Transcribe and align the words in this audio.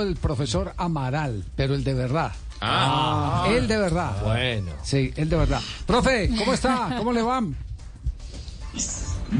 el 0.00 0.16
profesor 0.16 0.72
Amaral, 0.78 1.44
pero 1.54 1.74
el 1.74 1.84
de 1.84 1.92
verdad. 1.92 2.32
Ah, 2.62 3.46
El 3.50 3.68
de 3.68 3.76
verdad. 3.76 4.22
bueno. 4.24 4.72
Sí, 4.82 5.12
el 5.16 5.28
de 5.28 5.36
verdad. 5.36 5.60
Profe, 5.86 6.30
¿cómo 6.38 6.54
está? 6.54 6.94
¿Cómo 6.96 7.12
le 7.12 7.20
van? 7.20 7.54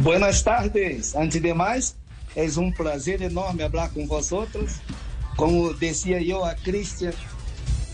Buenas 0.02 0.44
tardes. 0.44 1.16
Antes 1.16 1.40
de 1.40 1.54
mais, 1.54 1.96
é 2.36 2.44
um 2.60 2.70
prazer 2.70 3.22
enorme 3.22 3.66
falar 3.70 3.88
com 3.94 4.06
vosotros. 4.06 4.72
Como 5.38 5.72
dizia 5.72 6.20
eu 6.20 6.44
a 6.44 6.54
Cristian, 6.54 7.12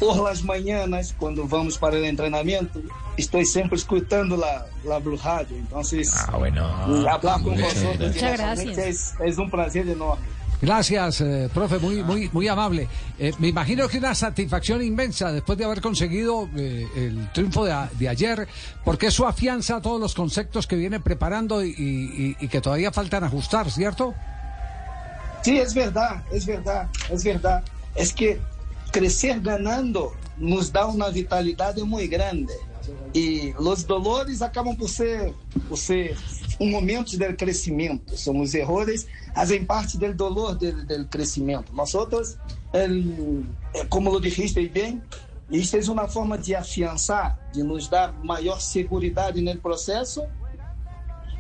por 0.01 0.17
las 0.21 0.43
manhãs, 0.43 1.15
quando 1.17 1.47
vamos 1.47 1.77
para 1.77 1.95
o 1.95 2.17
treinamento, 2.17 2.83
estou 3.17 3.45
sempre 3.47 3.77
escutando 3.77 4.35
la, 4.37 4.67
la 4.85 4.99
Blue 4.99 5.15
Radio. 5.17 5.57
Então, 5.59 5.81
Ah, 6.27 6.37
bueno. 6.37 6.65
hablar 7.09 7.41
com 7.41 7.51
Muchas 7.51 7.75
vosotros 7.75 8.17
gracias. 8.17 9.15
é, 9.21 9.29
é 9.31 9.41
um 9.41 9.49
prazer 9.49 9.87
enorme. 9.87 10.25
Gracias, 10.61 11.21
eh, 11.21 11.49
profe, 11.55 11.79
muy, 11.79 12.03
muy, 12.03 12.29
muy 12.33 12.49
amable. 12.49 12.89
Eh, 13.19 13.33
me 13.39 13.47
imagino 13.49 13.87
que 13.87 13.99
una 13.99 14.13
satisfacción 14.15 14.83
inmensa 14.83 15.31
después 15.31 15.57
de 15.57 15.65
haber 15.65 15.81
conseguido 15.81 16.49
eh, 16.57 16.85
el 16.97 17.31
triunfo 17.33 17.65
de, 17.65 18.09
ayer, 18.09 18.49
porque 18.85 19.07
eso 19.07 19.27
afianza 19.29 19.81
todos 19.81 20.01
los 20.01 20.15
conceptos 20.15 20.67
que 20.67 20.75
viene 20.75 20.99
preparando 20.99 21.65
y, 21.65 21.69
y- 21.71 22.37
y 22.41 22.49
que 22.49 22.61
todavía 22.61 22.91
faltan 22.91 23.23
ajustar, 23.23 23.71
¿cierto? 23.71 24.15
Sí, 25.43 25.59
es 25.59 25.73
verdad, 25.75 26.25
es 26.33 26.45
verdad, 26.45 26.89
es 27.09 27.23
verdad. 27.23 27.63
Es 27.95 28.13
que 28.13 28.41
crecer 28.91 29.41
ganando 29.41 30.13
nos 30.39 30.73
da 30.73 30.87
una 30.87 31.09
vitalidad 31.11 31.77
muy 31.77 32.09
grande. 32.09 32.55
Y 33.13 33.53
los 33.61 33.87
dolores 33.87 34.43
acaban 34.43 34.77
por 34.77 34.89
ser, 34.89 35.33
por 35.69 35.79
ser 35.79 36.17
un 36.61 36.71
momento 36.71 37.17
del 37.17 37.37
crecimiento. 37.37 38.17
Son 38.17 38.39
los 38.39 38.55
errores, 38.55 39.07
hacen 39.35 39.67
parte 39.67 39.97
del 39.99 40.17
dolor 40.17 40.59
del 40.59 41.09
crecimiento. 41.09 41.73
Nosotros, 41.73 42.37
el- 42.73 43.45
eh, 43.75 43.87
como 43.89 44.11
lo 44.13 44.19
dijiste 44.21 44.61
bien, 44.69 45.03
isso 45.51 45.77
es 45.79 45.89
una 45.89 46.07
forma 46.09 46.37
de 46.37 46.57
afianzar, 46.57 47.39
de 47.55 47.63
nos 47.65 47.89
dar 47.89 48.13
mayor 48.25 48.61
seguridad 48.61 49.37
en 49.37 49.49
el 49.49 49.59
proceso 49.61 50.27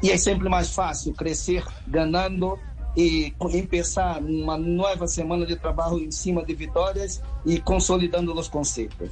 e 0.02 0.10
é 0.10 0.16
sempre 0.16 0.48
mais 0.48 0.70
fácil 0.70 1.12
crescer 1.12 1.64
ganhando 1.86 2.58
e 2.96 3.32
começar 3.38 4.22
uma 4.22 4.56
nova 4.56 5.06
semana 5.06 5.44
de 5.44 5.56
trabalho 5.56 5.98
em 5.98 6.10
cima 6.10 6.44
de 6.44 6.54
vitórias 6.54 7.20
e 7.44 7.60
consolidando 7.60 8.32
os 8.32 8.48
conceitos. 8.48 9.10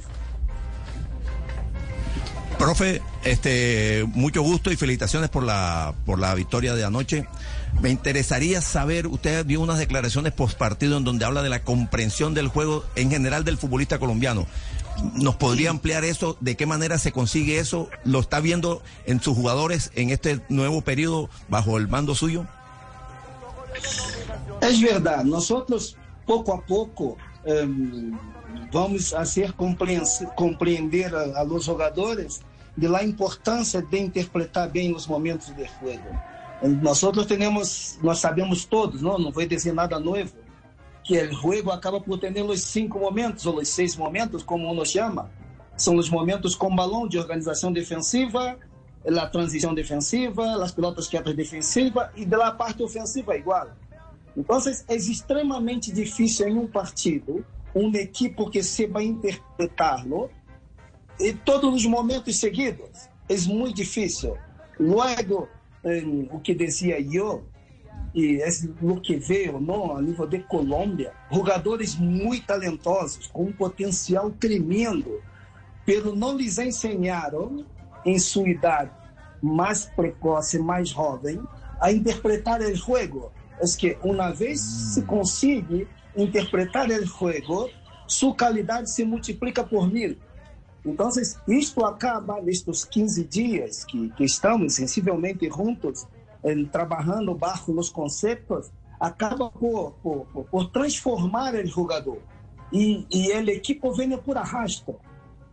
Profe, 2.57 3.01
este, 3.23 4.05
mucho 4.13 4.41
gusto 4.41 4.71
y 4.71 4.75
felicitaciones 4.75 5.29
por 5.29 5.43
la, 5.43 5.93
por 6.05 6.19
la 6.19 6.33
victoria 6.33 6.73
de 6.73 6.83
anoche. 6.83 7.27
Me 7.81 7.89
interesaría 7.89 8.61
saber, 8.61 9.05
usted 9.07 9.45
dio 9.45 9.61
unas 9.61 9.77
declaraciones 9.77 10.33
post 10.33 10.57
partido 10.57 10.97
en 10.97 11.03
donde 11.03 11.25
habla 11.25 11.43
de 11.43 11.49
la 11.49 11.63
comprensión 11.63 12.33
del 12.33 12.47
juego 12.47 12.83
en 12.95 13.11
general 13.11 13.43
del 13.43 13.57
futbolista 13.57 13.99
colombiano. 13.99 14.47
¿Nos 15.13 15.35
podría 15.35 15.69
ampliar 15.69 16.03
eso? 16.03 16.37
¿De 16.39 16.55
qué 16.55 16.65
manera 16.65 16.97
se 16.97 17.11
consigue 17.11 17.59
eso? 17.59 17.89
¿Lo 18.03 18.19
está 18.19 18.39
viendo 18.39 18.81
en 19.05 19.21
sus 19.21 19.35
jugadores 19.35 19.91
en 19.93 20.09
este 20.09 20.41
nuevo 20.49 20.81
periodo 20.81 21.29
bajo 21.49 21.77
el 21.77 21.87
mando 21.87 22.15
suyo? 22.15 22.47
É 24.59 24.71
verdade, 24.71 25.23
nós 25.29 25.51
outros, 25.51 25.95
pouco 26.25 26.51
a 26.51 26.57
pouco 26.57 27.17
em, 27.47 28.17
vamos 28.71 29.13
compreens- 29.57 30.23
compreender 30.35 31.15
a, 31.15 31.39
a 31.39 31.43
los 31.43 31.63
jogadores 31.65 32.41
de 32.75 32.87
la 32.87 33.03
importância 33.03 33.81
de 33.81 33.99
interpretar 33.99 34.69
bem 34.69 34.93
os 34.93 35.07
momentos 35.07 35.47
de 35.55 35.63
jogo. 35.63 36.09
Nós 36.81 37.01
outros 37.03 37.25
temos, 37.25 37.97
nós 38.03 38.19
sabemos 38.19 38.65
todos, 38.65 39.01
não, 39.01 39.17
não 39.17 39.31
vou 39.31 39.45
dizer 39.45 39.73
nada 39.73 39.99
novo, 39.99 40.33
que 41.03 41.17
o 41.19 41.31
jogo 41.33 41.71
acaba 41.71 42.01
por 42.01 42.19
ter 42.19 42.39
os 42.43 42.61
cinco 42.61 42.99
momentos 42.99 43.45
ou 43.45 43.57
os 43.59 43.69
seis 43.69 43.95
momentos, 43.95 44.43
como 44.43 44.69
uno 44.69 44.85
chama. 44.85 45.29
São 45.77 45.95
os 45.95 46.09
momentos 46.09 46.55
com 46.55 46.75
balão 46.75 47.07
de 47.07 47.17
organização 47.17 47.71
defensiva, 47.71 48.57
a 49.07 49.27
transição 49.27 49.73
defensiva, 49.73 50.61
as 50.63 50.71
pelotas 50.71 51.07
quietas 51.07 51.35
defensiva 51.35 52.11
e 52.15 52.25
da 52.25 52.51
parte 52.51 52.83
ofensiva 52.83 53.37
igual. 53.37 53.69
Então, 54.37 54.59
é 54.87 54.95
extremamente 54.95 55.91
difícil 55.91 56.47
em 56.47 56.57
um 56.57 56.67
partido, 56.67 57.43
uma 57.73 57.97
equipe 57.97 58.49
que 58.51 58.61
saiba 58.61 59.01
interpretá-lo 59.03 60.29
em 61.19 61.35
todos 61.37 61.73
os 61.73 61.85
momentos 61.87 62.39
seguidos. 62.39 63.09
É 63.27 63.35
muito 63.47 63.77
difícil. 63.77 64.37
Logo, 64.79 65.49
o 66.31 66.39
que 66.39 66.53
dizia 66.53 67.01
eu, 67.01 67.45
e 68.13 68.39
é 68.39 68.47
o 68.81 69.01
que 69.01 69.17
veio 69.17 69.59
não, 69.59 69.97
a 69.97 70.01
nível 70.01 70.27
de 70.27 70.39
Colômbia, 70.43 71.13
jogadores 71.31 71.95
muito 71.95 72.45
talentosos, 72.45 73.25
com 73.27 73.45
um 73.45 73.51
potencial 73.51 74.29
tremendo, 74.29 75.19
pelo 75.83 76.15
não 76.15 76.37
lhes 76.37 76.59
ensinaram, 76.59 77.65
em 78.05 78.19
sua 78.19 78.47
idade 78.47 78.91
mais 79.41 79.85
precoce, 79.85 80.59
mais 80.59 80.89
jovem, 80.89 81.41
a 81.79 81.91
interpretar 81.91 82.61
o 82.61 82.75
jogo. 82.75 83.31
É 83.59 83.65
que 83.77 83.97
uma 84.03 84.31
vez 84.31 84.59
se 84.59 85.01
consegue 85.03 85.87
interpretar 86.15 86.89
o 86.89 87.05
jogo, 87.05 87.69
sua 88.07 88.35
qualidade 88.35 88.91
se 88.91 89.03
multiplica 89.03 89.63
por 89.63 89.91
mil. 89.91 90.17
Então, 90.85 91.09
isto 91.47 91.83
acaba 91.83 92.41
nestes 92.41 92.85
15 92.85 93.23
dias 93.25 93.83
que, 93.83 94.09
que 94.11 94.23
estamos 94.23 94.75
sensivelmente 94.75 95.49
juntos, 95.49 96.07
em, 96.43 96.65
trabalhando 96.65 97.35
bajo 97.35 97.77
os 97.77 97.89
conceitos, 97.89 98.71
acaba 98.99 99.49
por, 99.49 99.91
por, 100.01 100.25
por, 100.49 100.71
transformar 100.71 101.53
o 101.55 101.67
jogador. 101.67 102.19
E, 102.71 103.05
e 103.11 103.33
a 103.33 103.41
equipe 103.41 103.89
vem 103.91 104.17
por 104.17 104.37
arrasto. 104.37 104.95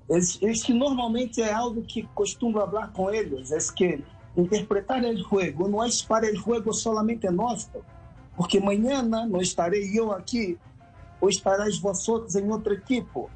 Es, 0.08 0.38
es 0.42 0.62
que 0.62 0.72
normalmente 0.72 1.40
é 1.40 1.52
algo 1.52 1.82
que 1.82 2.02
costumo 2.14 2.60
falar 2.60 2.92
com 2.92 3.10
eles, 3.10 3.50
é 3.50 3.58
que 3.74 4.04
interpretar 4.36 5.02
o 5.04 5.16
jogo 5.16 5.68
não 5.68 5.82
é 5.82 5.88
para 6.08 6.32
o 6.32 6.36
jogo 6.36 6.72
solamente 6.72 7.28
nosso, 7.30 7.70
porque 8.36 8.58
amanhã 8.58 9.02
não 9.02 9.40
estarei 9.40 9.98
eu 9.98 10.12
aqui, 10.12 10.58
ou 11.20 11.28
estarás 11.28 11.78
vós 11.78 12.08
outros 12.08 12.34
em 12.34 12.50
outra 12.50 12.74
equipe. 12.74 13.26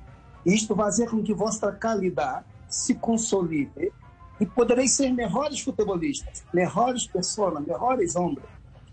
Isto 0.44 0.74
vai 0.74 0.86
fazer 0.86 1.08
com 1.08 1.22
que 1.22 1.34
vossa 1.34 1.70
qualidade 1.72 2.44
se 2.68 2.94
consolide 2.94 3.92
e 4.40 4.46
podereis 4.46 4.92
ser 4.92 5.12
melhores 5.12 5.60
futebolistas, 5.60 6.44
melhores 6.52 7.06
pessoas, 7.06 7.60
melhores 7.60 8.14
homens. 8.14 8.44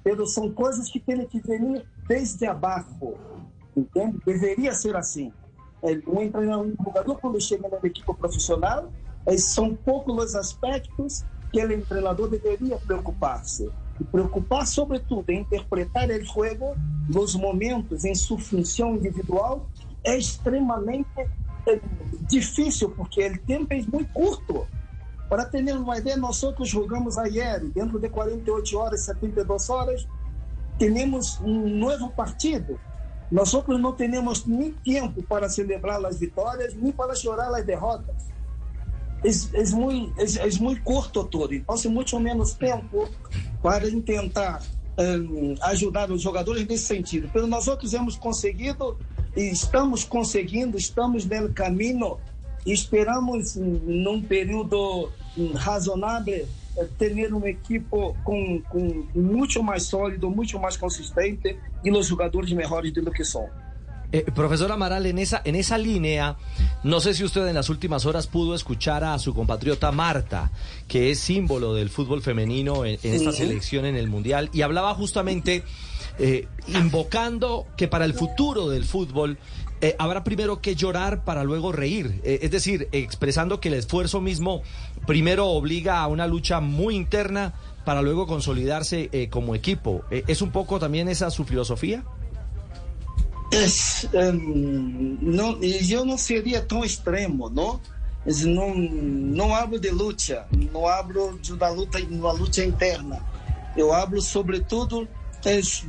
Mas 0.04 0.34
são 0.34 0.52
coisas 0.52 0.90
que 0.90 1.00
têm 1.00 1.26
que 1.26 1.40
vir 1.40 1.86
desde 2.08 2.46
abaixo, 2.46 3.16
entende? 3.76 4.20
Deveria 4.26 4.74
ser 4.74 4.96
assim. 4.96 5.32
É, 5.82 5.92
um 6.08 6.76
jogador, 6.84 7.16
quando 7.18 7.42
chega 7.42 7.68
na 7.68 7.78
equipe 7.78 8.14
profissional, 8.14 8.92
é, 9.26 9.38
são 9.38 9.76
poucos 9.76 10.24
os 10.24 10.36
aspectos 10.36 11.24
que 11.52 11.64
o 11.64 11.86
treinador 11.86 12.30
deveria 12.30 12.78
preocupar-se. 12.78 13.70
E 14.00 14.04
preocupar, 14.04 14.68
sobretudo, 14.68 15.30
em 15.30 15.40
interpretar 15.40 16.10
o 16.10 16.26
jogo 16.26 16.76
nos 17.10 17.36
momentos 17.36 18.04
em 18.04 18.14
sua 18.14 18.38
função 18.38 18.96
individual 18.96 19.68
é 20.04 20.18
extremamente 20.18 21.10
é, 21.68 21.80
difícil, 22.28 22.90
porque 22.90 23.26
o 23.28 23.40
tempo 23.40 23.74
é 23.74 23.82
muito 23.82 24.12
curto. 24.14 24.68
Para 25.30 25.46
ter 25.46 25.64
uma 25.76 25.98
ideia, 25.98 26.18
nós 26.18 26.44
outros 26.44 26.70
jogamos 26.70 27.18
ayer, 27.18 27.64
dentro 27.66 28.00
de 28.00 28.08
48 28.10 28.78
horas, 28.78 29.02
72 29.02 29.70
horas, 29.70 30.08
temos 30.78 31.40
um 31.42 31.68
novo 31.68 32.10
partido. 32.10 32.80
Nós 33.32 33.54
outros 33.54 33.82
não 33.82 33.92
temos 33.92 34.46
nem 34.46 34.72
tempo 34.72 35.24
para 35.24 35.50
celebrar 35.50 36.04
as 36.06 36.20
vitórias, 36.20 36.76
nem 36.76 36.92
para 36.92 37.16
chorar 37.16 37.54
as 37.56 37.66
derrotas. 37.66 38.35
É, 39.26 39.66
muito, 39.72 40.14
é, 40.22 40.60
muito 40.60 40.82
curto 40.84 41.24
todo, 41.24 41.54
então 41.54 41.76
tem 41.76 41.90
muito 41.90 42.20
menos 42.20 42.54
tempo 42.54 43.10
para 43.62 43.90
tentar 44.02 44.62
um, 45.00 45.56
ajudar 45.64 46.12
os 46.12 46.22
jogadores 46.22 46.66
nesse 46.68 46.86
sentido. 46.86 47.30
Pero 47.34 47.48
nós 47.48 47.68
outros 47.68 47.92
temos 47.92 48.16
conseguido 48.16 48.98
e 49.36 49.52
estamos 49.52 50.04
conseguindo, 50.04 50.78
estamos 50.78 51.26
no 51.26 51.52
caminho 51.52 52.18
e 52.66 52.72
esperamos 52.72 53.56
num 53.56 54.22
período 54.22 55.12
razonável 55.56 56.48
ter 56.98 57.34
uma 57.34 57.50
equipe 57.50 57.86
com, 57.90 58.62
com 58.62 59.08
muito 59.16 59.64
mais 59.64 59.84
sólido, 59.84 60.30
muito 60.30 60.60
mais 60.60 60.78
consistente 60.78 61.58
e 61.84 61.92
os 61.92 62.08
jogadores 62.08 62.52
melhores 62.52 62.92
do 62.92 63.12
que 63.12 63.24
são. 63.24 63.50
Eh, 64.16 64.24
profesor 64.34 64.72
Amaral, 64.72 65.06
en 65.08 65.18
esa, 65.20 65.42
en 65.44 65.56
esa 65.56 65.78
línea, 65.78 66.38
no 66.84 67.02
sé 67.02 67.14
si 67.14 67.26
usted 67.26 67.46
en 67.50 67.56
las 67.56 67.68
últimas 67.70 68.06
horas 68.06 68.28
pudo 68.28 68.56
escuchar 68.56 69.04
a 69.04 69.20
su 69.20 69.34
compatriota 69.34 69.92
Marta, 69.92 70.52
que 70.88 71.12
es 71.12 71.20
símbolo 71.20 71.74
del 71.74 71.90
fútbol 71.90 72.22
femenino 72.22 72.86
en, 72.86 72.98
en 73.04 73.14
esta 73.14 73.34
Sí. 73.34 73.40
selección 73.40 73.86
en 73.86 73.98
el 73.98 74.08
Mundial, 74.08 74.50
y 74.54 74.62
hablaba 74.62 74.94
justamente 74.94 75.64
eh, 76.18 76.48
invocando 76.68 77.68
que 77.76 77.90
para 77.90 78.06
el 78.06 78.14
futuro 78.14 78.70
del 78.70 78.86
fútbol 78.86 79.38
eh, 79.82 79.98
habrá 80.00 80.24
primero 80.24 80.62
que 80.62 80.76
llorar 80.76 81.26
para 81.26 81.44
luego 81.44 81.74
reír. 81.74 82.22
Eh, 82.24 82.40
es 82.44 82.52
decir, 82.52 82.88
expresando 82.94 83.60
que 83.60 83.68
el 83.68 83.74
esfuerzo 83.74 84.22
mismo 84.22 84.62
primero 85.06 85.48
obliga 85.48 86.00
a 86.00 86.08
una 86.08 86.26
lucha 86.26 86.62
muy 86.62 86.96
interna 86.96 87.54
para 87.84 88.02
luego 88.02 88.28
consolidarse 88.28 89.10
eh, 89.12 89.28
como 89.30 89.56
equipo. 89.56 90.04
¿Es 90.10 90.42
un 90.42 90.52
poco 90.52 90.80
también 90.80 91.10
esa 91.10 91.30
su 91.32 91.44
filosofía? 91.44 92.06
Não, 95.22 95.60
eu 95.62 96.06
não 96.06 96.18
seria 96.18 96.62
tão 96.62 96.84
extremo, 96.84 97.50
não? 97.50 97.80
Não, 98.46 98.76
não 98.76 99.54
hablo 99.54 99.80
de 99.80 99.92
luta, 99.92 100.48
não 100.72 100.88
hablo 100.88 101.38
de 101.40 101.54
uma 101.54 101.70
luta, 101.70 102.00
uma 102.00 102.32
luta 102.32 102.64
interna. 102.64 103.24
Eu 103.78 103.94
hablo, 103.94 104.22
sobretudo, 104.22 105.08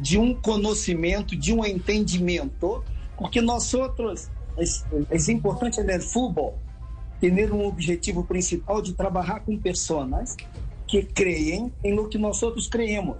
de 0.00 0.19
um 0.19 0.35
conhecimento, 0.35 1.35
de 1.35 1.53
um 1.53 1.64
entendimento, 1.64 2.85
porque 3.17 3.41
nós 3.41 3.73
outros, 3.73 4.31
é 4.59 5.32
importante 5.32 5.82
no 5.82 6.02
futebol 6.02 6.59
ter 7.19 7.50
um 7.50 7.67
objetivo 7.67 8.23
principal 8.25 8.82
de 8.82 8.93
trabalhar 8.93 9.41
com 9.41 9.56
pessoas 9.56 10.37
que 10.87 11.02
creem 11.02 11.73
em 11.82 11.94
lo 11.94 12.09
que 12.09 12.19
nós 12.19 12.43
outros 12.43 12.69
creemos. 12.69 13.17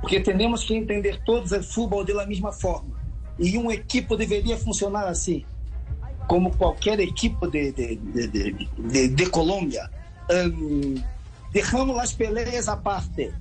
Porque 0.00 0.18
temos 0.20 0.64
que 0.64 0.74
entender 0.74 1.20
todos 1.24 1.52
o 1.52 1.62
futebol 1.62 2.04
da 2.04 2.26
mesma 2.26 2.52
forma. 2.52 3.03
E 3.38 3.58
um 3.58 3.70
equipo 3.70 4.16
deveria 4.16 4.56
funcionar 4.56 5.06
assim, 5.08 5.44
como 6.28 6.56
qualquer 6.56 7.00
equipe 7.00 7.46
de, 7.48 7.72
de, 7.72 7.96
de, 7.96 8.68
de, 8.78 9.08
de 9.08 9.26
Colômbia. 9.30 9.90
Um, 10.30 10.94
deixamos 11.52 11.98
as 11.98 12.12
peleias 12.12 12.68
à 12.68 12.76
parte. 12.76 13.32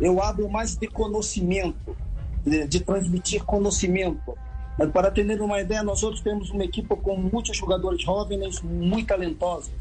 Eu 0.00 0.22
abro 0.22 0.48
mais 0.48 0.76
de 0.76 0.86
conhecimento, 0.86 1.96
de 2.44 2.80
transmitir 2.80 3.44
conhecimento. 3.44 4.36
Mas 4.78 4.90
para 4.92 5.10
ter 5.10 5.40
uma 5.40 5.60
ideia, 5.60 5.82
nós 5.82 6.02
outros 6.02 6.22
temos 6.22 6.50
uma 6.50 6.64
equipe 6.64 6.94
com 6.96 7.16
muitos 7.16 7.56
jogadores 7.56 8.00
jovens, 8.00 8.62
muito 8.62 9.08
talentosos. 9.08 9.72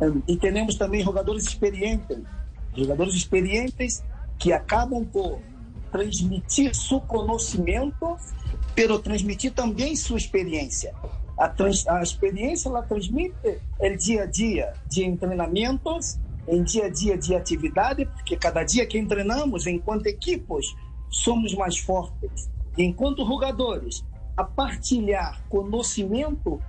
Um, 0.00 0.22
e 0.26 0.36
temos 0.36 0.76
também 0.76 1.02
jogadores 1.02 1.44
experientes, 1.44 2.18
jogadores 2.74 3.14
experientes 3.14 4.02
que 4.38 4.52
acabam 4.52 5.04
por 5.04 5.38
transmitir 5.90 6.74
seu 6.74 7.00
conhecimento, 7.00 8.16
pero 8.74 8.98
transmitir 8.98 9.52
também 9.52 9.96
sua 9.96 10.18
experiência. 10.18 10.94
A, 11.38 11.48
trans, 11.48 11.86
a 11.86 12.02
experiência 12.02 12.68
ela 12.68 12.82
transmite 12.82 13.34
o 13.78 13.96
dia 13.96 14.22
a 14.22 14.26
dia 14.26 14.72
de 14.88 15.16
treinamentos, 15.16 16.18
em 16.48 16.62
dia 16.62 16.86
a 16.86 16.88
dia 16.88 17.18
de 17.18 17.34
atividade, 17.34 18.06
porque 18.06 18.36
cada 18.36 18.62
dia 18.62 18.86
que 18.86 19.04
treinamos, 19.04 19.66
enquanto 19.66 20.06
equipos, 20.06 20.74
somos 21.10 21.54
mais 21.54 21.78
fortes. 21.78 22.48
Enquanto 22.78 23.26
jogadores, 23.26 24.04
a 24.36 24.44
partilhar 24.44 25.42
conhecimento, 25.48 26.60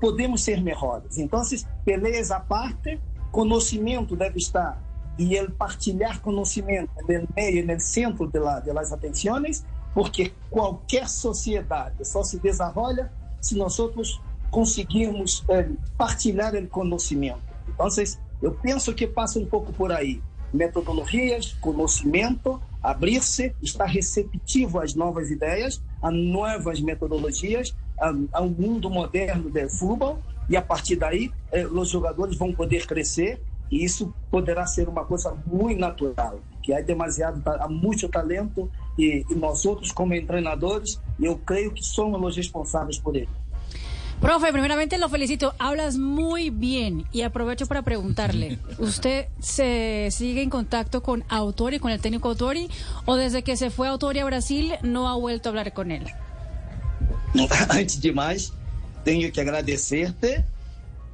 podemos 0.00 0.42
ser 0.42 0.60
melhores. 0.62 1.18
Então, 1.18 1.42
beleza 1.84 2.36
à 2.36 2.40
parte, 2.40 3.00
conhecimento 3.30 4.14
deve 4.14 4.38
estar 4.38 4.80
e 5.18 5.34
ele 5.34 5.50
partilhar 5.50 6.20
conhecimento 6.20 6.90
no 7.00 7.28
meio, 7.36 7.66
no 7.66 7.80
centro 7.80 8.26
de 8.26 8.38
la, 8.38 8.60
de 8.60 8.72
las 8.72 8.92
atenções, 8.92 9.64
porque 9.94 10.32
qualquer 10.50 11.08
sociedade 11.08 12.04
só 12.04 12.22
se 12.22 12.38
desenvolve 12.38 13.04
se 13.40 13.56
nós 13.56 13.78
outros 13.78 14.20
conseguirmos 14.50 15.44
eh, 15.48 15.68
partilhar 15.96 16.54
o 16.54 16.66
conhecimento. 16.68 17.40
Então, 17.68 17.88
eu 18.40 18.52
penso 18.54 18.92
que 18.94 19.06
passa 19.06 19.38
um 19.38 19.46
pouco 19.46 19.72
por 19.72 19.92
aí. 19.92 20.22
Metodologias, 20.52 21.54
conhecimento, 21.60 22.60
abrir-se, 22.82 23.54
estar 23.62 23.86
receptivo 23.86 24.80
às 24.80 24.94
novas 24.94 25.30
ideias, 25.30 25.82
a 26.02 26.10
novas 26.10 26.80
metodologias, 26.80 27.74
ao 28.32 28.48
mundo 28.48 28.90
moderno 28.90 29.48
do 29.48 29.70
futebol, 29.70 30.18
e 30.48 30.56
a 30.56 30.62
partir 30.62 30.96
daí, 30.96 31.30
eh, 31.52 31.66
os 31.66 31.88
jogadores 31.88 32.36
vão 32.36 32.52
poder 32.52 32.86
crescer 32.86 33.40
e 33.72 33.82
isso 33.82 34.12
poderá 34.30 34.66
ser 34.66 34.86
uma 34.86 35.06
coisa 35.06 35.34
muito 35.46 35.80
natural, 35.80 36.38
que 36.62 36.74
há 36.74 36.80
demasiado, 36.82 37.42
há 37.46 37.66
muito 37.66 38.06
talento 38.06 38.70
e, 38.98 39.24
e 39.30 39.34
nós 39.34 39.64
outros 39.64 39.90
como 39.90 40.12
treinadores, 40.26 41.00
eu 41.18 41.38
creio 41.38 41.72
que 41.72 41.82
somos 41.82 42.22
os 42.22 42.36
responsáveis 42.36 42.98
por 42.98 43.16
ele. 43.16 43.30
Profe, 44.20 44.52
primeramente 44.52 44.98
lo 44.98 45.08
felicito, 45.08 45.54
hablas 45.58 45.96
muy 45.96 46.50
bien 46.50 47.06
y 47.12 47.22
aprovecho 47.22 47.66
para 47.66 47.82
preguntarle, 47.82 48.58
¿usted 48.78 49.26
se 49.40 50.10
sigue 50.12 50.42
en 50.42 50.50
contacto 50.50 51.02
con 51.02 51.24
Autori, 51.30 51.80
con 51.80 51.90
el 51.90 52.00
técnico 52.00 52.28
Autori, 52.28 52.68
o 53.06 53.16
desde 53.16 53.42
que 53.42 53.56
se 53.56 53.70
fue 53.70 53.88
Autori 53.88 54.20
a 54.20 54.26
Brasil 54.26 54.74
no 54.82 55.08
ha 55.08 55.16
vuelto 55.16 55.48
a 55.48 55.50
hablar 55.50 55.72
con 55.72 55.90
él? 55.90 56.04
Antes 57.70 58.00
de 58.00 58.12
mais, 58.12 58.52
tenho 59.02 59.32
que 59.32 59.40
agradecerte 59.40 60.44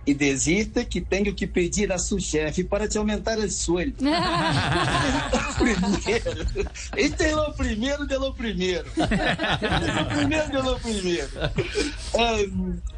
e 0.09 0.15
desista 0.15 0.87
que 0.87 1.03
tenho 1.03 1.35
que 1.35 1.47
pedir 1.47 1.93
a 1.93 1.99
seu 1.99 2.19
chefe 2.19 2.65
para 2.65 2.89
te 2.89 2.97
aumentar 2.97 3.39
o 3.39 3.51
sueldo. 3.51 3.99
primeiro. 5.59 6.71
Este 6.97 7.25
é 7.25 7.37
o 7.37 7.53
primeiro 7.53 8.07
de 8.07 8.17
primeiro. 8.33 8.89
Este 8.89 9.03
é 9.05 10.03
o 10.03 10.07
primeiro 10.07 10.47
de 10.51 10.81
primeiro. 10.81 11.29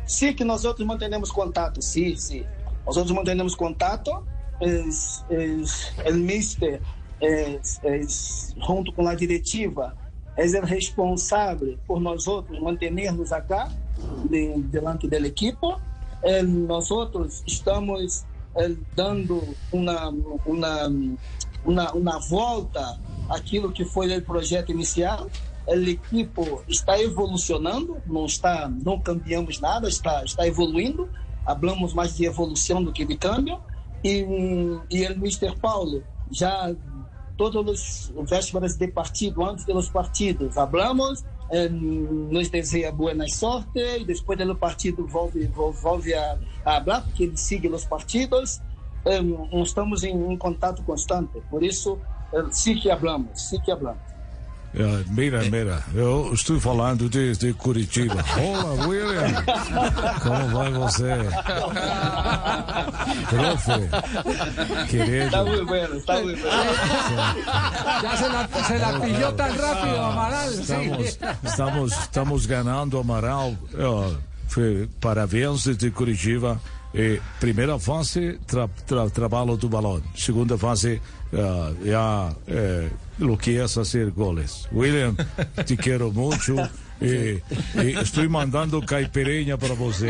Sim, 0.06 0.32
que 0.34 0.44
nós 0.44 0.64
outros 0.64 0.86
mantemos 0.86 1.32
contato, 1.32 1.82
sim, 1.82 2.14
sim. 2.14 2.44
Nós 2.86 2.96
outros 2.96 3.16
mantemos 3.16 3.56
contato. 3.56 4.24
Es, 4.60 5.24
el 6.04 6.14
mister, 6.14 6.80
junto 8.64 8.92
com 8.92 9.08
a 9.08 9.16
diretiva, 9.16 9.96
é 10.36 10.46
o 10.46 10.64
responsável 10.64 11.76
por 11.88 11.98
nós 11.98 12.28
outros 12.28 12.60
mantermos 12.60 13.32
acá, 13.32 13.68
de, 14.28 14.62
delante 14.62 15.08
da 15.08 15.18
equipe 15.18 15.89
eh, 16.22 16.42
nós 16.42 16.90
outros 16.90 17.42
estamos 17.46 18.24
eh, 18.56 18.74
dando 18.94 19.42
uma, 19.72 20.08
uma, 20.44 20.92
uma, 21.64 21.92
uma 21.92 22.18
volta 22.20 23.00
àquilo 23.28 23.72
que 23.72 23.84
foi 23.84 24.16
o 24.16 24.22
projeto 24.22 24.70
inicial. 24.70 25.28
O 25.66 25.74
equipe 25.74 26.42
está 26.68 27.00
evolucionando, 27.00 27.98
não 28.06 28.26
está, 28.26 28.68
não 28.68 28.98
cambiamos 28.98 29.60
nada, 29.60 29.88
está, 29.88 30.24
está 30.24 30.46
evoluindo. 30.46 31.08
Hablamos 31.46 31.94
mais 31.94 32.16
de 32.16 32.24
evolução 32.24 32.82
do 32.82 32.92
que 32.92 33.04
de 33.04 33.16
câmbio. 33.16 33.60
E, 34.02 34.26
e 34.90 35.06
o 35.06 35.12
Mr. 35.12 35.56
Paulo 35.60 36.02
já 36.30 36.74
todos 37.36 38.10
os 38.14 38.30
vésperas 38.30 38.76
de 38.76 38.88
partido, 38.88 39.42
antes 39.42 39.64
dos 39.64 39.88
partidos, 39.88 40.58
hablamos 40.58 41.24
nos 41.70 42.48
deseja 42.48 42.92
boa 42.92 43.14
sorte 43.28 43.78
e 43.78 44.04
depois 44.04 44.38
do 44.38 44.56
partido 44.56 45.06
volve, 45.06 45.46
volve 45.48 46.14
a, 46.14 46.38
a 46.64 46.80
porque 47.02 47.24
ele 47.24 47.36
sigue 47.36 47.68
os 47.68 47.84
partidos. 47.84 48.60
Um, 49.04 49.62
estamos 49.62 50.04
em, 50.04 50.10
em, 50.10 50.36
contato 50.36 50.82
constante, 50.82 51.40
por 51.48 51.62
isso, 51.64 51.98
sim 52.52 52.78
que 52.78 52.90
hablamos, 52.90 53.48
sim 53.48 53.58
que 53.60 53.70
hablamos. 53.70 54.02
Uh, 54.72 55.04
mira, 55.10 55.42
mira, 55.50 55.82
eu 55.94 56.30
estou 56.32 56.60
falando 56.60 57.08
desde 57.08 57.52
Curitiba. 57.54 58.24
Olá, 58.38 58.86
William! 58.86 59.44
Como 60.22 60.48
vai 60.56 60.72
você? 60.72 61.16
Profe, 63.28 64.86
querido. 64.88 65.24
Está 65.24 65.44
muy 65.44 65.64
bueno, 65.64 65.96
está 65.96 66.12
muy 66.20 66.36
bueno. 66.36 66.62
Ya 68.02 68.16
se 68.16 68.28
la, 68.28 68.48
se 68.68 68.78
la 68.78 69.00
pilló 69.00 69.34
tan 69.34 69.58
rápido, 69.58 70.04
Amaral. 70.04 70.54
Estamos, 70.54 71.18
estamos, 71.42 71.92
estamos 71.92 72.46
ganando, 72.46 73.00
Amaral. 73.00 73.58
Uh, 73.74 74.86
parabéns 75.00 75.64
desde 75.64 75.90
Curitiba. 75.90 76.60
E 76.92 77.20
primeira 77.38 77.78
fase, 77.78 78.38
tra, 78.46 78.68
tra, 78.86 79.08
trabalho 79.10 79.56
do 79.56 79.68
balão. 79.68 80.02
Segunda 80.16 80.58
fase, 80.58 81.00
uh, 81.32 81.86
já 81.86 82.32
eh, 82.48 82.88
lo 83.18 83.36
que 83.36 83.56
é 83.58 83.68
fazer 83.68 84.10
goles. 84.10 84.66
William, 84.72 85.14
te 85.64 85.76
quero 85.76 86.12
muito. 86.12 86.56
E, 87.02 87.40
e 87.76 87.92
estou 88.02 88.28
mandando 88.28 88.82
caipirinha 88.84 89.56
para 89.56 89.72
você. 89.74 90.08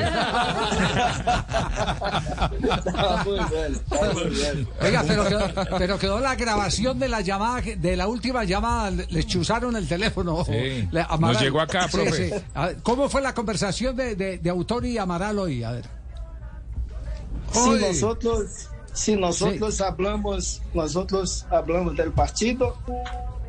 Oiga, 4.80 5.04
pero 5.06 5.24
quedó, 5.28 5.50
pero 5.78 5.98
quedó 5.98 6.20
la 6.20 6.34
grabación 6.34 6.98
de 6.98 7.08
la 7.08 7.20
llamada, 7.20 7.60
de 7.60 7.96
la 7.96 8.08
última 8.08 8.44
llamada, 8.44 8.90
le 8.90 9.24
chuzaron 9.24 9.76
el 9.76 9.86
teléfono. 9.86 10.44
Sí. 10.44 10.88
Le- 10.90 11.06
Nos 11.20 11.40
llegó 11.40 11.60
acá, 11.60 11.88
Sí, 11.88 11.96
profe. 11.96 12.28
sí. 12.30 12.44
A 12.54 12.66
ver, 12.66 12.76
¿Cómo 12.82 13.08
fue 13.08 13.20
la 13.20 13.34
conversación 13.34 13.94
de, 13.96 14.16
de, 14.16 14.38
de 14.38 14.50
Autor 14.50 14.84
y 14.86 14.98
Amaral 14.98 15.38
hoy? 15.38 15.62
A 15.62 15.72
ver. 15.72 15.99
Si 17.52 17.70
nosotros, 17.70 18.68
si 18.92 19.16
nosotros 19.16 19.80
hablamos, 19.80 20.62
nosotros 20.72 21.46
hablamos 21.50 21.96
del 21.96 22.12
partido 22.12 22.76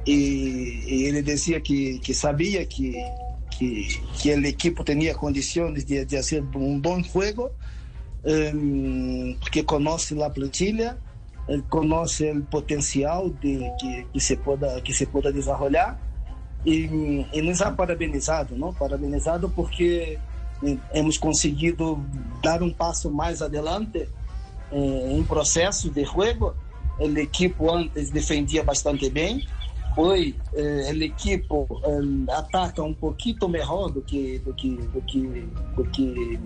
y, 0.05 0.84
y 0.88 1.05
él 1.08 1.24
decía 1.24 1.62
que, 1.62 2.00
que 2.03 2.13
sabía 2.13 2.67
que, 2.67 3.05
que, 3.58 3.88
que 4.22 4.34
el 4.34 4.46
equipo 4.46 4.84
tenía 4.84 5.13
condiciones 5.13 5.88
de, 5.88 6.05
de 6.05 6.17
hacer 6.17 6.43
un 6.53 6.81
buen 6.81 7.03
juego, 7.03 7.51
em, 8.24 9.38
porque 9.39 9.63
conoce 9.65 10.15
la 10.15 10.31
plantilla, 10.34 10.98
él 11.48 11.63
conoce 11.70 12.29
el 12.29 12.43
potencial 12.43 13.34
de 13.41 13.72
que, 13.79 14.08
que 14.13 14.20
se 14.20 14.38
pueda 14.38 14.81
que 14.84 14.93
se 14.93 15.08
pueda 15.08 15.31
desarrollar 15.31 16.00
e, 16.65 17.25
e 17.34 17.41
nos 17.41 17.62
ha 17.62 17.72
parabenizado, 17.72 18.55
não? 18.55 18.74
Parabenizado 18.74 19.50
porque 19.50 19.84
eh, 19.84 20.20
hemos 20.94 21.18
conseguido 21.18 22.03
dar 22.41 22.62
um 22.62 22.72
passo 22.72 23.10
mais 23.12 23.41
adelante 23.41 24.08
eh, 24.72 25.12
em 25.12 25.24
processo 25.24 25.89
de 25.89 26.06
jogo. 26.06 26.53
O 27.00 27.18
equipo 27.18 27.72
antes 27.72 28.12
defendia 28.12 28.63
bastante 28.63 29.10
bem 29.10 29.46
hoje 29.98 30.36
eh, 30.53 30.91
o 30.94 31.03
equipo 31.03 31.68
eh, 31.84 32.32
ataca 32.34 32.82
um 32.82 32.94
pouquinho 32.94 33.50
melhor 33.50 33.89
do 33.89 34.01
que 34.01 34.39
do 34.39 34.53
que 34.53 34.75
do 34.75 35.01
que 35.01 35.50
do 35.75 35.84
que 35.86 36.39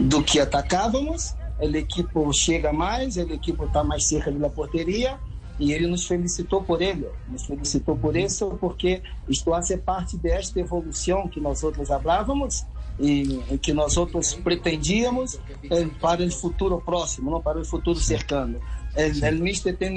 do 0.00 0.22
que 0.22 0.40
atacávamos. 0.40 1.34
O 1.60 1.76
equipo 1.76 2.32
chega 2.32 2.72
mais, 2.72 3.16
o 3.16 3.20
equipo 3.20 3.66
está 3.66 3.84
mais 3.84 4.04
cerca 4.06 4.30
da 4.32 4.48
porteria 4.48 5.18
e 5.58 5.72
ele 5.72 5.86
nos 5.86 6.06
felicitou 6.06 6.62
por 6.62 6.80
ele, 6.80 7.06
nos 7.28 7.44
felicitou 7.44 7.94
por 7.94 8.16
isso, 8.16 8.56
porque 8.58 9.02
isto 9.28 9.52
a 9.52 9.60
ser 9.60 9.78
parte 9.78 10.16
desta 10.16 10.58
evolução 10.58 11.28
que 11.28 11.38
nós 11.38 11.62
outros 11.62 11.88
falávamos 11.88 12.64
e, 13.00 13.58
que 13.58 13.72
nós 13.72 13.96
outros 13.96 14.34
pretendíamos 14.34 15.40
eh, 15.70 15.88
para 16.00 16.22
o 16.22 16.30
futuro 16.30 16.80
próximo, 16.80 17.30
não 17.30 17.40
para 17.40 17.58
o 17.58 17.64
futuro 17.64 17.98
cercano. 17.98 18.60
El, 18.94 19.24
el 19.24 19.40
Mister 19.40 19.76
tem 19.76 19.94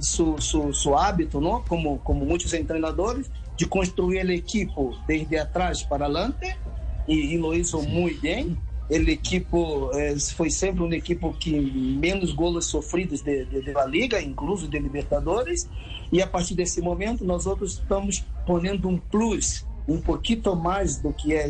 su, 0.00 0.36
su, 0.38 0.72
su 0.72 0.94
hábito, 0.94 1.40
não? 1.40 1.62
Como, 1.62 1.98
como 1.98 2.24
muitos 2.24 2.50
treinadores, 2.50 3.30
de 3.56 3.66
construir 3.66 4.24
o 4.24 4.32
equipo 4.32 4.96
desde 5.06 5.38
atrás 5.38 5.82
para 5.82 6.04
adelante 6.04 6.56
e, 7.08 7.34
e 7.34 7.38
lo 7.38 7.54
hizo 7.54 7.82
muito 7.82 8.20
bem. 8.20 8.56
El 8.88 9.08
equipo 9.08 9.90
foi 10.36 10.48
sempre 10.48 10.84
um 10.84 10.92
equipo 10.92 11.32
que 11.32 11.58
menos 11.60 12.32
gols 12.32 12.66
sofridos 12.66 13.20
de, 13.20 13.44
de, 13.46 13.60
de, 13.62 13.72
la 13.72 13.84
liga, 13.84 14.22
incluso 14.22 14.68
de 14.68 14.78
Libertadores. 14.78 15.68
E 16.12 16.22
a 16.22 16.26
partir 16.26 16.54
desse 16.54 16.80
momento 16.80 17.24
nós 17.24 17.46
outros 17.46 17.72
estamos 17.74 18.24
ponendo 18.46 18.88
um 18.88 18.96
plus, 18.96 19.66
um 19.88 20.00
pouquinho 20.00 20.54
mais 20.54 20.98
do 20.98 21.12
que 21.12 21.34
é 21.34 21.48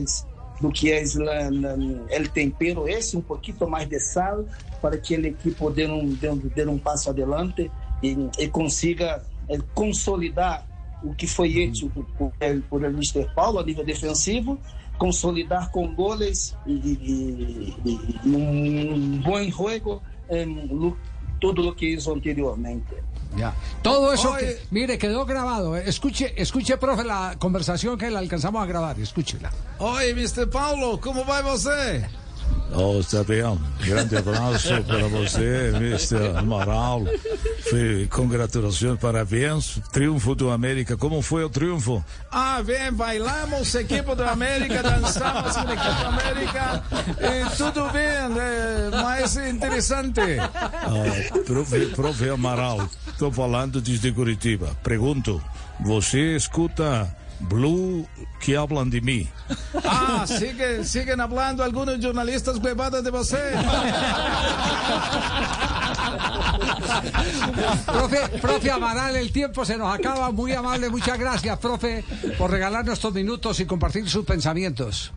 do 0.61 0.71
que 0.71 0.91
é 0.91 1.03
o 1.03 2.29
tempero 2.29 2.89
esse, 2.89 3.17
um 3.17 3.21
pouquinho 3.21 3.69
mais 3.69 3.89
de 3.89 4.01
sal 4.01 4.45
para 4.81 4.97
que 4.97 5.17
o 5.17 5.27
equipo 5.27 5.71
dê 5.71 5.87
um, 5.87 6.09
dê 6.09 6.67
um 6.67 6.79
passo 6.79 7.11
adelante 7.11 7.71
e, 8.03 8.17
e 8.39 8.49
consiga 8.49 9.23
é, 9.49 9.59
consolidar 9.75 10.67
o 11.03 11.15
que 11.15 11.27
foi 11.27 11.53
feito 11.53 11.89
por, 11.91 12.05
por, 12.17 12.33
por 12.69 12.83
o 12.83 12.87
Mr. 12.87 13.29
Paulo 13.35 13.59
a 13.59 13.63
nível 13.63 13.85
defensivo, 13.85 14.59
consolidar 14.99 15.71
com 15.71 15.95
goles 15.95 16.57
e, 16.67 16.73
e, 16.73 17.75
e, 17.85 18.29
um 18.29 19.21
bom 19.21 19.43
jogo 19.51 20.03
em 20.31 20.95
tudo 21.41 21.69
o 21.69 21.75
que 21.75 21.87
hizo 21.87 22.13
anteriormente. 22.13 22.95
Ya. 23.37 23.55
Todo 23.83 24.13
eso, 24.13 24.35
que, 24.37 24.61
mire, 24.71 24.99
quedó 24.99 25.27
grabado. 25.27 25.77
Escuche, 25.77 26.33
escuche, 26.37 26.77
profe, 26.79 27.05
la 27.05 27.37
conversación 27.39 27.99
que 27.99 28.11
la 28.11 28.19
alcanzamos 28.19 28.63
a 28.63 28.67
grabar. 28.67 28.99
Escúchela. 28.99 29.51
Oi, 29.79 30.11
Mr. 30.13 30.49
Paulo, 30.49 30.99
como 31.01 31.25
vai 31.25 31.43
você? 31.43 32.09
Oh, 32.75 32.99
está 33.01 33.23
bem. 33.25 33.43
Grande 33.85 34.17
abraço 34.17 34.69
para 34.85 35.09
você, 35.09 35.73
Mr. 35.77 36.37
Amaral. 36.37 37.05
Congratulações, 38.11 38.99
parabéns. 38.99 39.81
Triunfo 39.93 40.35
do 40.35 40.51
América. 40.51 40.97
Como 40.97 41.23
foi 41.23 41.45
o 41.45 41.49
triunfo? 41.49 42.05
Ah, 42.31 42.63
bem, 42.65 42.93
bailamos, 42.93 43.75
equipe 43.75 44.15
do 44.15 44.23
América, 44.23 44.83
dançamos 44.83 45.53
com 45.53 45.69
a 45.69 45.75
equipe 45.75 46.01
do 46.01 46.07
América. 46.07 46.85
E 47.21 47.57
tudo 47.57 47.91
bem, 47.91 48.03
é 48.03 48.91
mais 49.03 49.37
interessante. 49.37 50.21
Ah, 50.41 51.41
profe, 51.45 51.87
profe 51.87 52.29
Amaral, 52.29 52.89
estou 53.09 53.33
falando 53.33 53.81
desde 53.81 54.13
Curitiba. 54.13 54.77
Pergunto, 54.83 55.43
você 55.81 56.37
escuta 56.37 57.09
Blue 57.41 58.07
que 58.41 58.57
hablan 58.57 58.91
de 58.91 59.01
mim. 59.01 59.29
Ah, 59.85 60.25
siguen, 60.27 60.85
siguen 60.85 61.21
hablando 61.21 61.63
algunos 61.63 61.99
jornalistas 62.01 62.59
huevadas 62.59 63.05
de 63.05 63.11
você. 63.11 63.37
profe, 67.87 68.39
profe 68.41 68.71
Amaral, 68.71 69.17
el 69.17 69.33
tiempo 69.33 69.65
se 69.65 69.77
nos 69.77 69.95
acaba. 69.95 70.31
Muy 70.33 70.53
amable, 70.53 70.89
muchas 70.89 71.19
gracias, 71.19 71.59
profe, 71.59 72.05
por 72.39 72.51
regalarnos 72.51 72.95
estos 72.95 73.13
minutos 73.13 73.61
y 73.61 73.67
compartir 73.67 74.09
sus 74.09 74.25
pensamientos. 74.25 75.13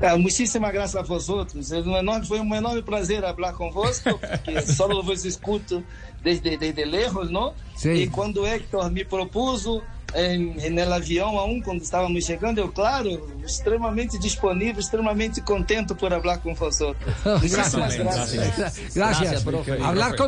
É, 0.00 0.16
muitíssimas 0.16 0.72
graças 0.72 0.96
a 0.96 1.02
vosotros. 1.02 1.72
É 1.72 1.80
um 1.80 1.96
enorme, 1.96 2.26
foi 2.26 2.40
um 2.40 2.54
enorme 2.54 2.82
prazer 2.82 3.22
falar 3.22 3.52
convosco, 3.52 4.18
porque 4.44 4.62
só 4.62 4.86
vos 4.86 5.24
escuto 5.24 5.82
desde, 6.22 6.56
desde 6.56 6.84
lejos, 6.84 7.30
não? 7.30 7.52
Sim. 7.76 7.94
E 7.94 8.08
quando 8.08 8.46
Hector 8.46 8.90
me 8.90 9.04
propôs 9.04 9.66
em, 10.14 10.70
no 10.70 10.92
avião 10.92 11.38
a 11.38 11.44
um, 11.44 11.60
quando 11.60 11.82
estávamos 11.82 12.24
chegando, 12.24 12.58
eu, 12.58 12.68
claro, 12.70 13.28
extremamente 13.44 14.18
disponível, 14.18 14.80
extremamente 14.80 15.40
contente 15.40 15.94
por 15.94 16.10
falar 16.10 16.38
com 16.38 16.54
vosotros. 16.54 17.14
Muchísimas 17.24 17.94
gracias. 17.96 18.94
Gracias, 18.94 19.42
profe. 19.44 19.72
Hablar 19.72 20.16
con 20.16 20.26